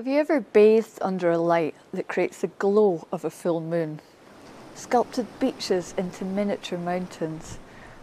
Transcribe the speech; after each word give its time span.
Have 0.00 0.06
you 0.06 0.18
ever 0.18 0.40
bathed 0.40 0.98
under 1.02 1.30
a 1.30 1.36
light 1.36 1.74
that 1.92 2.08
creates 2.08 2.40
the 2.40 2.46
glow 2.46 3.06
of 3.12 3.22
a 3.22 3.28
full 3.28 3.60
moon? 3.60 4.00
Sculpted 4.74 5.26
beaches 5.38 5.92
into 5.98 6.24
miniature 6.24 6.78
mountains? 6.78 7.58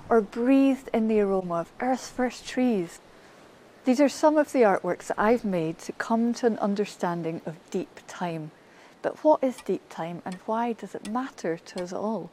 Or 0.08 0.22
breathed 0.22 0.92
in 0.94 1.08
the 1.08 1.20
aroma 1.22 1.56
of 1.56 1.72
Earth's 1.80 2.08
first 2.08 2.48
trees? 2.48 3.00
These 3.86 4.00
are 4.00 4.10
some 4.10 4.38
of 4.38 4.52
the 4.52 4.62
artworks 4.62 5.08
that 5.08 5.20
I've 5.20 5.44
made 5.44 5.80
to 5.80 5.92
come 5.92 6.36
to 6.36 6.46
an 6.46 6.60
understanding 6.60 7.42
of 7.48 7.56
deep 7.72 8.02
time. 8.08 8.52
But 9.02 9.24
what 9.24 9.44
is 9.44 9.58
deep 9.58 9.90
time 9.90 10.22
and 10.24 10.36
why 10.46 10.74
does 10.74 10.94
it 10.94 11.10
matter 11.10 11.58
to 11.58 11.82
us 11.82 11.94
all? 11.94 12.30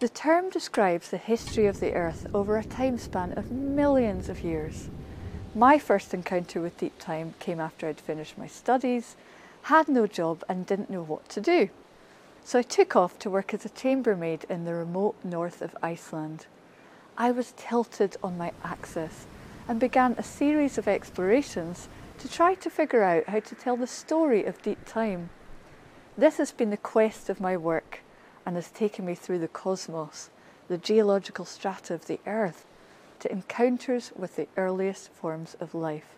The 0.00 0.08
term 0.08 0.48
describes 0.48 1.10
the 1.10 1.18
history 1.18 1.66
of 1.66 1.78
the 1.78 1.92
Earth 1.92 2.26
over 2.32 2.56
a 2.56 2.64
time 2.64 2.96
span 2.96 3.34
of 3.34 3.50
millions 3.50 4.30
of 4.30 4.40
years. 4.40 4.88
My 5.54 5.78
first 5.78 6.14
encounter 6.14 6.62
with 6.62 6.78
deep 6.78 6.98
time 6.98 7.34
came 7.38 7.60
after 7.60 7.86
I'd 7.86 8.00
finished 8.00 8.38
my 8.38 8.46
studies, 8.46 9.16
had 9.64 9.86
no 9.86 10.06
job, 10.06 10.42
and 10.48 10.64
didn't 10.64 10.88
know 10.88 11.02
what 11.02 11.28
to 11.28 11.42
do. 11.42 11.68
So 12.42 12.58
I 12.58 12.62
took 12.62 12.96
off 12.96 13.18
to 13.18 13.28
work 13.28 13.52
as 13.52 13.66
a 13.66 13.68
chambermaid 13.68 14.46
in 14.48 14.64
the 14.64 14.72
remote 14.72 15.14
north 15.22 15.60
of 15.60 15.76
Iceland. 15.82 16.46
I 17.18 17.32
was 17.32 17.52
tilted 17.54 18.16
on 18.22 18.38
my 18.38 18.52
axis 18.64 19.26
and 19.68 19.78
began 19.78 20.14
a 20.16 20.22
series 20.22 20.78
of 20.78 20.88
explorations 20.88 21.90
to 22.20 22.30
try 22.30 22.54
to 22.54 22.70
figure 22.70 23.02
out 23.02 23.28
how 23.28 23.40
to 23.40 23.54
tell 23.54 23.76
the 23.76 23.86
story 23.86 24.44
of 24.44 24.62
deep 24.62 24.86
time. 24.86 25.28
This 26.16 26.38
has 26.38 26.50
been 26.50 26.70
the 26.70 26.78
quest 26.78 27.28
of 27.28 27.42
my 27.42 27.58
work 27.58 28.00
and 28.46 28.56
has 28.56 28.70
taken 28.70 29.04
me 29.04 29.14
through 29.14 29.40
the 29.40 29.48
cosmos, 29.48 30.30
the 30.68 30.78
geological 30.78 31.44
strata 31.44 31.92
of 31.92 32.06
the 32.06 32.20
Earth, 32.26 32.64
to 33.22 33.30
encounters 33.30 34.10
with 34.16 34.34
the 34.34 34.48
earliest 34.56 35.12
forms 35.12 35.56
of 35.60 35.76
life. 35.76 36.16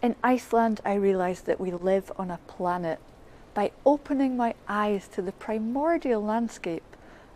In 0.00 0.14
Iceland, 0.22 0.80
I 0.84 0.94
realised 0.94 1.46
that 1.46 1.60
we 1.60 1.72
live 1.72 2.12
on 2.16 2.30
a 2.30 2.38
planet. 2.46 3.00
By 3.54 3.72
opening 3.84 4.36
my 4.36 4.54
eyes 4.68 5.08
to 5.08 5.20
the 5.20 5.32
primordial 5.32 6.22
landscape, 6.22 6.84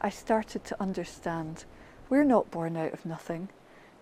I 0.01 0.09
started 0.09 0.65
to 0.67 0.81
understand 0.81 1.65
we're 2.09 2.23
not 2.23 2.53
born 2.53 2.77
out 2.77 2.93
of 2.93 3.05
nothing. 3.05 3.49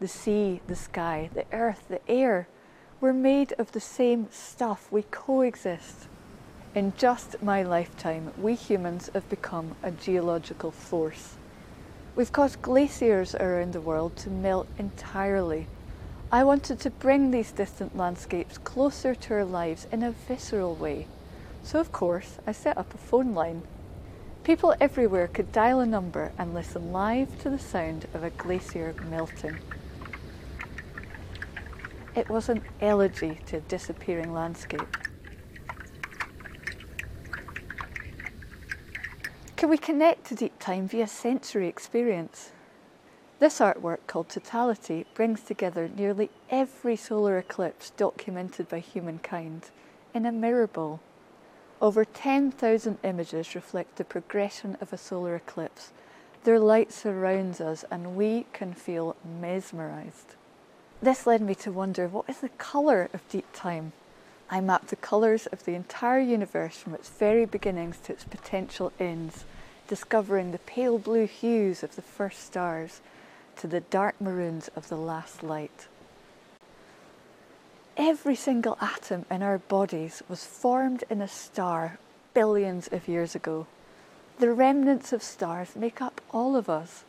The 0.01 0.09
sea, 0.09 0.61
the 0.67 0.77
sky, 0.77 1.31
the 1.33 1.47
earth, 1.51 1.85
the 1.89 2.07
air, 2.07 2.47
we're 3.01 3.15
made 3.15 3.55
of 3.59 3.73
the 3.73 3.81
same 3.81 4.29
stuff. 4.31 4.87
We 4.93 5.05
coexist. 5.11 6.09
In 6.75 6.93
just 6.99 7.43
my 7.43 7.63
lifetime, 7.63 8.33
we 8.37 8.55
humans 8.55 9.09
have 9.15 9.29
become 9.31 9.77
a 9.83 9.91
geological 9.91 10.71
force. 10.71 11.37
We've 12.15 12.31
caused 12.31 12.61
glaciers 12.61 13.35
around 13.35 13.73
the 13.73 13.81
world 13.81 14.17
to 14.19 14.29
melt 14.31 14.69
entirely. 14.79 15.67
I 16.31 16.45
wanted 16.45 16.79
to 16.81 16.91
bring 16.91 17.31
these 17.31 17.53
distant 17.53 17.97
landscapes 17.97 18.59
closer 18.59 19.15
to 19.15 19.35
our 19.35 19.45
lives 19.47 19.87
in 19.91 20.03
a 20.03 20.11
visceral 20.11 20.75
way. 20.75 21.07
So, 21.63 21.81
of 21.81 21.91
course, 21.91 22.39
I 22.47 22.53
set 22.53 22.77
up 22.77 22.93
a 22.93 22.99
phone 22.99 23.33
line. 23.33 23.63
People 24.45 24.75
everywhere 24.79 25.27
could 25.27 25.53
dial 25.53 25.81
a 25.81 25.87
number 25.87 26.33
and 26.37 26.53
listen 26.53 26.93
live 26.93 27.41
to 27.43 27.49
the 27.49 27.59
sound 27.59 28.07
of 28.13 28.25
a 28.25 28.31
glacier 28.31 28.95
melting. 29.09 29.57
It 32.15 32.29
was 32.29 32.51
an 32.51 32.63
elegy 32.83 33.39
to 33.47 33.57
a 33.57 33.61
disappearing 33.61 34.35
landscape. 34.35 34.99
Can 39.57 39.71
we 39.71 39.79
connect 39.79 40.25
to 40.27 40.35
deep 40.35 40.52
time 40.63 40.87
via 40.87 41.09
sensory 41.09 41.67
experience? 41.67 42.53
This 43.41 43.59
artwork, 43.59 44.07
called 44.07 44.29
Totality, 44.29 45.05
brings 45.13 45.41
together 45.41 45.91
nearly 45.93 46.31
every 46.51 46.95
solar 46.95 47.37
eclipse 47.37 47.91
documented 47.91 48.69
by 48.69 48.79
humankind 48.79 49.71
in 50.15 50.25
a 50.25 50.31
mirror 50.31 50.69
ball. 50.69 51.01
Over 51.81 52.05
10,000 52.05 52.99
images 53.03 53.57
reflect 53.57 53.97
the 53.97 54.05
progression 54.05 54.77
of 54.81 54.93
a 54.93 54.97
solar 54.97 55.35
eclipse. 55.35 55.91
Their 56.45 56.61
light 56.61 56.93
surrounds 56.93 57.61
us 57.61 57.85
and 57.91 58.15
we 58.15 58.47
can 58.53 58.73
feel 58.73 59.17
mesmerised. 59.41 60.37
This 61.03 61.27
led 61.27 61.43
me 61.43 61.57
to 61.57 61.73
wonder 61.73 62.07
what 62.07 62.29
is 62.29 62.39
the 62.39 62.51
colour 62.51 63.09
of 63.13 63.29
deep 63.29 63.47
time? 63.53 63.91
I 64.49 64.61
mapped 64.61 64.89
the 64.89 64.97
colours 65.11 65.47
of 65.47 65.65
the 65.65 65.75
entire 65.75 66.21
universe 66.21 66.77
from 66.77 66.95
its 66.95 67.09
very 67.09 67.47
beginnings 67.47 67.99
to 68.05 68.13
its 68.13 68.23
potential 68.23 68.93
ends, 69.01 69.45
discovering 69.89 70.53
the 70.53 70.59
pale 70.59 70.99
blue 70.99 71.27
hues 71.27 71.83
of 71.83 71.97
the 71.97 72.03
first 72.03 72.45
stars 72.45 73.01
to 73.57 73.67
the 73.67 73.81
dark 73.81 74.21
maroons 74.21 74.71
of 74.75 74.89
the 74.89 74.97
last 74.97 75.43
light. 75.43 75.87
Every 77.97 78.35
single 78.35 78.79
atom 78.81 79.27
in 79.31 79.43
our 79.43 79.59
bodies 79.59 80.23
was 80.29 80.45
formed 80.45 81.05
in 81.11 81.21
a 81.21 81.29
star 81.29 81.99
billions 82.33 82.89
of 82.89 83.07
years 83.07 83.35
ago. 83.35 83.67
The 84.39 84.53
remnants 84.53 85.13
of 85.13 85.23
stars 85.23 85.77
make 85.77 86.01
up 86.01 86.21
all 86.31 86.57
of 86.57 86.71
us. 86.71 87.05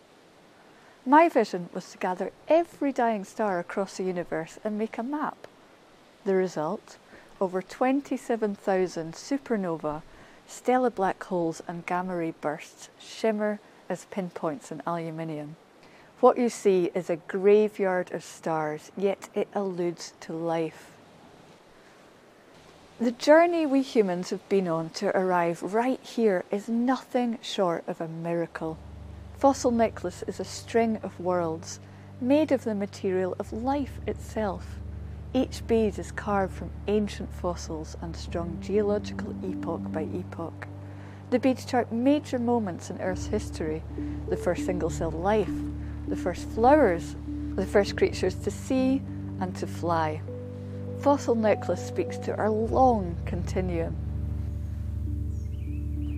My 1.06 1.30
vision 1.30 1.70
was 1.74 1.92
to 1.92 1.98
gather 1.98 2.32
every 2.48 2.92
dying 2.92 3.24
star 3.24 3.60
across 3.60 3.98
the 3.98 4.04
universe 4.04 4.60
and 4.64 4.78
make 4.78 4.98
a 4.98 5.04
map. 5.04 5.48
The 6.26 6.36
result 6.36 6.98
over 7.42 7.62
27,000 7.62 9.14
supernova, 9.14 10.02
stellar 10.48 10.90
black 10.90 11.24
holes, 11.24 11.62
and 11.68 11.86
gamma 11.86 12.16
ray 12.16 12.34
bursts 12.42 12.90
shimmer 13.00 13.60
as 13.90 14.06
pinpoints 14.06 14.72
in 14.72 14.82
aluminium. 14.86 15.56
What 16.20 16.38
you 16.38 16.50
see 16.50 16.90
is 16.96 17.10
a 17.10 17.18
graveyard 17.18 18.12
of 18.12 18.24
stars, 18.24 18.92
yet 18.96 19.30
it 19.34 19.48
alludes 19.54 20.14
to 20.22 20.34
life. 20.34 20.92
The 23.00 23.12
journey 23.12 23.66
we 23.66 23.82
humans 23.82 24.30
have 24.30 24.48
been 24.48 24.68
on 24.68 24.90
to 24.92 25.08
arrive 25.18 25.62
right 25.74 26.00
here 26.00 26.46
is 26.52 26.70
nothing 26.70 27.40
short 27.42 27.84
of 27.88 28.00
a 28.00 28.08
miracle. 28.08 28.78
Fossil 29.38 29.72
Necklace 29.72 30.24
is 30.28 30.40
a 30.40 30.46
string 30.46 31.00
of 31.04 31.20
worlds 31.20 31.80
made 32.22 32.52
of 32.52 32.64
the 32.64 32.76
material 32.76 33.36
of 33.40 33.52
life 33.52 34.00
itself. 34.08 34.80
Each 35.36 35.66
bead 35.66 35.98
is 35.98 36.12
carved 36.12 36.54
from 36.54 36.70
ancient 36.88 37.34
fossils 37.34 37.98
and 38.04 38.16
strung 38.16 38.60
geological 38.62 39.34
epoch 39.44 39.92
by 39.92 40.04
epoch. 40.04 40.68
The 41.32 41.40
beads 41.40 41.66
chart 41.66 41.92
major 41.92 42.38
moments 42.38 42.92
in 42.92 43.02
Earth's 43.02 43.26
history 43.26 43.82
the 44.30 44.38
first 44.38 44.64
single 44.64 44.92
celled 44.92 45.16
life, 45.16 45.50
the 46.08 46.16
first 46.16 46.48
flowers, 46.50 47.16
the 47.56 47.66
first 47.66 47.98
creatures 47.98 48.36
to 48.36 48.52
see 48.52 49.02
and 49.40 49.56
to 49.56 49.66
fly. 49.66 50.22
Fossil 51.00 51.34
Necklace 51.34 51.84
speaks 51.84 52.20
to 52.20 52.38
our 52.38 52.52
long 52.52 53.16
continuum. 53.26 53.96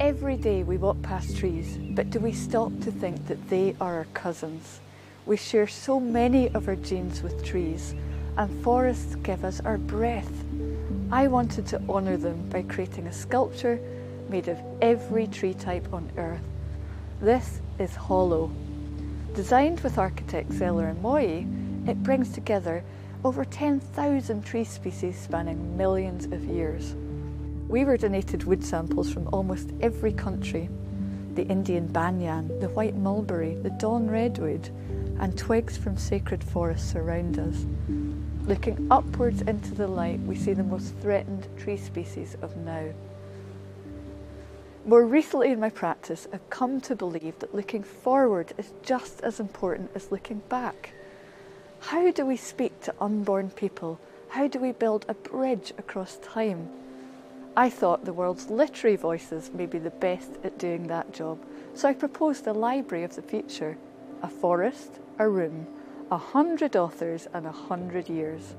Every 0.01 0.35
day 0.35 0.63
we 0.63 0.75
walk 0.75 1.01
past 1.01 1.37
trees, 1.37 1.77
but 1.91 2.09
do 2.09 2.19
we 2.19 2.33
stop 2.33 2.77
to 2.81 2.91
think 2.91 3.27
that 3.27 3.47
they 3.47 3.77
are 3.79 3.95
our 3.95 4.07
cousins? 4.13 4.81
We 5.25 5.37
share 5.37 5.67
so 5.67 6.01
many 6.01 6.49
of 6.49 6.67
our 6.67 6.75
genes 6.75 7.23
with 7.23 7.45
trees 7.45 7.95
and 8.37 8.63
forests 8.63 9.15
give 9.15 9.45
us 9.45 9.61
our 9.61 9.77
breath. 9.77 10.31
I 11.11 11.27
wanted 11.27 11.65
to 11.67 11.81
honour 11.89 12.17
them 12.17 12.49
by 12.49 12.63
creating 12.63 13.07
a 13.07 13.13
sculpture 13.13 13.79
made 14.29 14.47
of 14.47 14.59
every 14.81 15.27
tree 15.27 15.53
type 15.53 15.93
on 15.93 16.11
earth. 16.17 16.41
This 17.21 17.61
is 17.79 17.95
Hollow. 17.95 18.51
Designed 19.33 19.79
with 19.81 19.97
architects 19.97 20.57
Zeller 20.57 20.87
and 20.87 21.01
Moye, 21.01 21.45
it 21.87 22.03
brings 22.03 22.31
together 22.31 22.83
over 23.23 23.45
10,000 23.45 24.45
tree 24.45 24.63
species 24.63 25.17
spanning 25.17 25.77
millions 25.77 26.25
of 26.25 26.43
years. 26.43 26.95
We 27.67 27.85
were 27.85 27.97
donated 27.97 28.43
wood 28.43 28.63
samples 28.63 29.11
from 29.11 29.27
almost 29.29 29.71
every 29.81 30.13
country 30.13 30.69
the 31.35 31.45
Indian 31.47 31.85
banyan, 31.87 32.47
the 32.61 32.69
white 32.69 32.95
mulberry, 32.95 33.55
the 33.55 33.69
dawn 33.71 34.09
redwood, 34.09 34.69
and 35.19 35.37
twigs 35.37 35.75
from 35.75 35.97
sacred 35.97 36.41
forests 36.41 36.91
surround 36.91 37.37
us. 37.37 37.65
Looking 38.47 38.87
upwards 38.91 39.41
into 39.41 39.73
the 39.73 39.87
light, 39.87 40.19
we 40.19 40.35
see 40.35 40.53
the 40.53 40.63
most 40.63 40.93
threatened 40.97 41.47
tree 41.57 41.77
species 41.77 42.37
of 42.43 42.55
now. 42.57 42.89
More 44.85 45.03
recently 45.03 45.51
in 45.51 45.59
my 45.59 45.71
practice, 45.71 46.27
I've 46.31 46.47
come 46.51 46.79
to 46.81 46.95
believe 46.95 47.39
that 47.39 47.55
looking 47.55 47.81
forward 47.81 48.53
is 48.55 48.71
just 48.83 49.21
as 49.21 49.39
important 49.39 49.89
as 49.95 50.11
looking 50.11 50.43
back. 50.47 50.91
How 51.79 52.11
do 52.11 52.23
we 52.23 52.37
speak 52.37 52.81
to 52.81 52.93
unborn 53.01 53.49
people? 53.49 53.99
How 54.29 54.47
do 54.47 54.59
we 54.59 54.73
build 54.73 55.07
a 55.09 55.15
bridge 55.15 55.73
across 55.79 56.17
time? 56.17 56.69
I 57.57 57.71
thought 57.71 58.05
the 58.05 58.13
world's 58.13 58.51
literary 58.51 58.95
voices 58.95 59.49
may 59.55 59.65
be 59.65 59.79
the 59.79 59.89
best 59.89 60.33
at 60.43 60.59
doing 60.59 60.85
that 60.85 61.11
job, 61.11 61.39
so 61.73 61.89
I 61.89 61.93
proposed 61.93 62.45
a 62.45 62.53
library 62.53 63.05
of 63.05 63.15
the 63.15 63.23
future 63.23 63.75
a 64.21 64.27
forest, 64.27 64.99
a 65.17 65.27
room, 65.27 65.65
a 66.11 66.17
hundred 66.17 66.75
authors 66.75 67.27
and 67.33 67.47
a 67.47 67.51
hundred 67.51 68.07
years. 68.07 68.55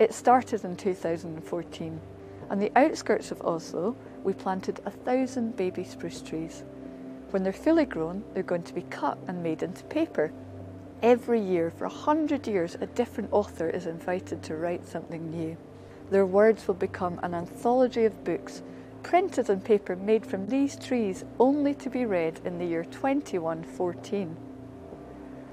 It 0.00 0.12
started 0.12 0.64
in 0.64 0.74
2014. 0.74 2.00
On 2.50 2.58
the 2.58 2.72
outskirts 2.74 3.30
of 3.30 3.40
Oslo, 3.42 3.94
we 4.24 4.32
planted 4.32 4.80
a 4.84 4.90
thousand 4.90 5.56
baby 5.56 5.84
spruce 5.84 6.20
trees. 6.20 6.64
When 7.30 7.44
they're 7.44 7.52
fully 7.52 7.84
grown, 7.84 8.24
they're 8.34 8.42
going 8.42 8.64
to 8.64 8.74
be 8.74 8.82
cut 8.82 9.18
and 9.28 9.40
made 9.40 9.62
into 9.62 9.84
paper. 9.84 10.32
Every 11.00 11.40
year, 11.40 11.70
for 11.70 11.84
a 11.84 11.88
hundred 11.88 12.48
years, 12.48 12.76
a 12.80 12.86
different 12.86 13.32
author 13.32 13.70
is 13.70 13.86
invited 13.86 14.42
to 14.42 14.56
write 14.56 14.88
something 14.88 15.30
new. 15.30 15.56
Their 16.10 16.26
words 16.26 16.66
will 16.66 16.74
become 16.74 17.20
an 17.22 17.34
anthology 17.34 18.04
of 18.04 18.24
books 18.24 18.62
printed 19.04 19.48
on 19.48 19.60
paper 19.60 19.94
made 19.94 20.26
from 20.26 20.48
these 20.48 20.74
trees 20.74 21.24
only 21.38 21.72
to 21.74 21.88
be 21.88 22.04
read 22.04 22.40
in 22.44 22.58
the 22.58 22.66
year 22.66 22.84
2114. 22.84 24.36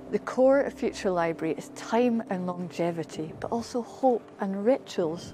The 0.10 0.20
core 0.20 0.62
of 0.62 0.74
Future 0.74 1.12
Library 1.12 1.54
is 1.58 1.68
time 1.76 2.24
and 2.30 2.48
longevity, 2.48 3.34
but 3.42 3.52
also 3.52 3.82
hope 3.82 4.24
and 4.40 4.66
rituals. 4.66 5.34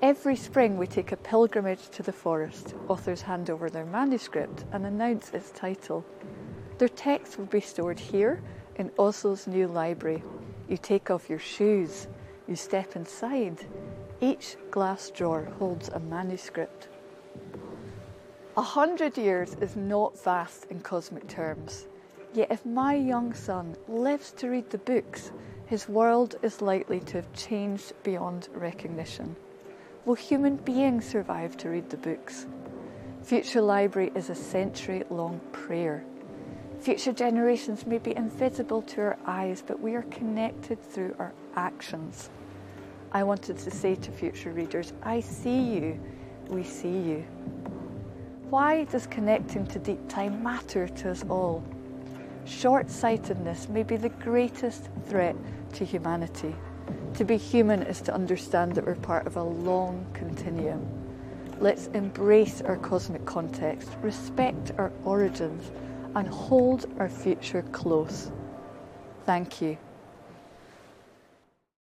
Every 0.00 0.36
spring, 0.36 0.78
we 0.78 0.86
take 0.86 1.10
a 1.10 1.16
pilgrimage 1.16 1.88
to 1.88 2.04
the 2.04 2.12
forest. 2.12 2.74
Authors 2.86 3.22
hand 3.22 3.50
over 3.50 3.68
their 3.68 3.84
manuscript 3.84 4.66
and 4.70 4.86
announce 4.86 5.30
its 5.30 5.50
title. 5.50 6.04
Their 6.78 6.90
text 6.90 7.38
will 7.38 7.46
be 7.46 7.60
stored 7.60 7.98
here 7.98 8.40
in 8.76 8.90
Oslo's 9.00 9.48
new 9.48 9.66
library. 9.66 10.22
You 10.68 10.76
take 10.76 11.10
off 11.10 11.28
your 11.28 11.40
shoes, 11.40 12.06
you 12.46 12.54
step 12.54 12.94
inside. 12.94 13.66
Each 14.20 14.56
glass 14.70 15.10
drawer 15.10 15.48
holds 15.58 15.88
a 15.88 15.98
manuscript. 15.98 16.86
A 18.56 18.62
hundred 18.62 19.18
years 19.18 19.56
is 19.60 19.74
not 19.74 20.22
vast 20.22 20.66
in 20.70 20.78
cosmic 20.80 21.26
terms. 21.26 21.88
Yet 22.34 22.50
if 22.50 22.64
my 22.64 22.94
young 22.94 23.34
son 23.34 23.76
lives 23.88 24.32
to 24.32 24.48
read 24.48 24.70
the 24.70 24.78
books, 24.78 25.32
his 25.66 25.88
world 25.88 26.36
is 26.42 26.62
likely 26.62 27.00
to 27.00 27.18
have 27.18 27.32
changed 27.34 27.92
beyond 28.02 28.48
recognition. 28.54 29.36
Will 30.04 30.14
human 30.14 30.56
beings 30.56 31.04
survive 31.04 31.56
to 31.58 31.68
read 31.68 31.90
the 31.90 31.98
books? 31.98 32.46
Future 33.22 33.60
Library 33.60 34.10
is 34.14 34.30
a 34.30 34.34
century 34.34 35.04
long 35.10 35.40
prayer. 35.52 36.04
Future 36.80 37.12
generations 37.12 37.86
may 37.86 37.98
be 37.98 38.16
invisible 38.16 38.82
to 38.82 39.00
our 39.02 39.18
eyes, 39.26 39.62
but 39.64 39.78
we 39.80 39.94
are 39.94 40.02
connected 40.02 40.82
through 40.82 41.14
our 41.18 41.32
actions. 41.54 42.30
I 43.12 43.22
wanted 43.24 43.58
to 43.58 43.70
say 43.70 43.94
to 43.94 44.10
future 44.10 44.52
readers, 44.52 44.92
I 45.02 45.20
see 45.20 45.60
you, 45.60 46.00
we 46.48 46.64
see 46.64 46.88
you. 46.88 47.24
Why 48.48 48.84
does 48.84 49.06
connecting 49.06 49.66
to 49.68 49.78
deep 49.78 50.08
time 50.08 50.42
matter 50.42 50.88
to 50.88 51.10
us 51.10 51.24
all? 51.28 51.62
Short 52.44 52.90
sightedness 52.90 53.68
may 53.68 53.82
be 53.82 53.96
the 53.96 54.08
greatest 54.08 54.88
threat 55.06 55.36
to 55.74 55.84
humanity. 55.84 56.54
To 57.14 57.24
be 57.24 57.36
human 57.36 57.82
is 57.82 58.00
to 58.02 58.14
understand 58.14 58.74
that 58.74 58.86
we're 58.86 58.96
part 58.96 59.26
of 59.26 59.36
a 59.36 59.42
long 59.42 60.06
continuum. 60.12 60.84
Let's 61.60 61.86
embrace 61.88 62.60
our 62.62 62.76
cosmic 62.76 63.24
context, 63.24 63.90
respect 64.02 64.72
our 64.78 64.90
origins, 65.04 65.70
and 66.16 66.26
hold 66.26 66.86
our 66.98 67.08
future 67.08 67.62
close. 67.70 68.32
Thank 69.24 69.62
you. 69.62 69.78